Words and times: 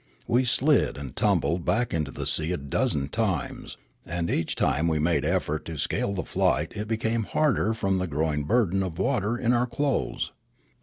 We 0.27 0.45
slid 0.45 0.97
and 0.97 1.15
tumbled 1.15 1.63
back 1.63 1.93
into 1.93 2.09
the 2.09 2.25
sea 2.25 2.51
a 2.53 2.57
dozen 2.57 3.07
times, 3.09 3.77
and 4.03 4.31
each 4.31 4.55
time 4.55 4.87
we 4.87 4.97
made 4.97 5.23
effort 5.23 5.63
to 5.65 5.77
scale 5.77 6.13
the 6.15 6.23
flight 6.23 6.71
it 6.75 6.87
became 6.87 7.21
harder 7.21 7.75
from 7.75 7.99
the 7.99 8.07
growing 8.07 8.45
burden 8.45 8.81
of 8.81 8.97
water 8.97 9.37
in 9.37 9.53
our 9.53 9.67
clothes. 9.67 10.31